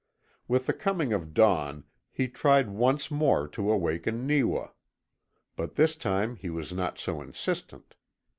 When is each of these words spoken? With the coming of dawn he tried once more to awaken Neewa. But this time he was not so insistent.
With 0.47 0.65
the 0.65 0.73
coming 0.73 1.13
of 1.13 1.31
dawn 1.31 1.83
he 2.11 2.27
tried 2.27 2.71
once 2.71 3.11
more 3.11 3.47
to 3.49 3.69
awaken 3.71 4.25
Neewa. 4.25 4.69
But 5.55 5.75
this 5.75 5.95
time 5.95 6.37
he 6.37 6.49
was 6.49 6.73
not 6.73 6.97
so 6.97 7.21
insistent. 7.21 7.93